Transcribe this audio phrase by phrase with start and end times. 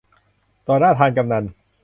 [0.67, 1.43] ต่อหน้าธารกำนัล